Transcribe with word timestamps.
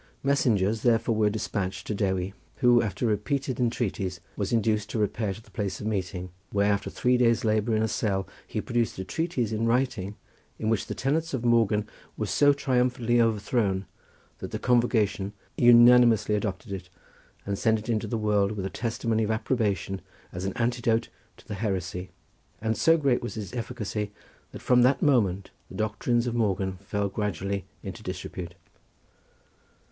Messengers 0.23 0.81
therefore 0.81 1.13
were 1.13 1.29
despatched 1.29 1.85
to 1.85 1.93
Dewi, 1.93 2.33
who 2.55 2.81
after 2.81 3.05
repeated 3.05 3.59
entreaties 3.59 4.19
was 4.35 4.51
induced 4.51 4.89
to 4.89 4.97
repair 4.97 5.31
to 5.31 5.41
the 5.43 5.51
place 5.51 5.79
of 5.79 5.85
meeting, 5.85 6.31
where 6.51 6.73
after 6.73 6.89
three 6.89 7.17
days' 7.17 7.45
labour 7.45 7.75
in 7.75 7.83
a 7.83 7.87
cell 7.87 8.27
he 8.47 8.59
produced 8.61 8.97
a 8.97 9.03
treatise 9.03 9.51
in 9.51 9.67
writing 9.67 10.15
in 10.57 10.69
which 10.69 10.87
the 10.87 10.95
tenets 10.95 11.35
of 11.35 11.45
Morgan 11.45 11.87
were 12.17 12.25
so 12.25 12.51
triumphantly 12.51 13.21
overthrown 13.21 13.85
that 14.39 14.49
the 14.49 14.57
convocation 14.57 15.33
unanimously 15.55 16.33
adopted 16.33 16.71
it 16.71 16.89
and 17.45 17.59
sent 17.59 17.77
it 17.77 17.87
into 17.87 18.07
the 18.07 18.17
world 18.17 18.53
with 18.53 18.65
a 18.65 18.71
testimony 18.71 19.21
of 19.23 19.29
approbation 19.29 20.01
as 20.31 20.45
an 20.45 20.53
antidote 20.53 21.09
to 21.37 21.47
the 21.47 21.53
heresy, 21.53 22.09
and 22.59 22.75
so 22.75 22.97
great 22.97 23.21
was 23.21 23.37
its 23.37 23.53
efficacy 23.53 24.11
that 24.51 24.63
from 24.63 24.81
that 24.81 25.03
moment 25.03 25.51
the 25.69 25.75
doctrines 25.75 26.25
of 26.25 26.33
Morgan 26.33 26.77
fell 26.77 27.07
gradually 27.07 27.65
into 27.83 28.01
disrepute. 28.01 28.55